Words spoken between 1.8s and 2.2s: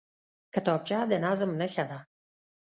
ده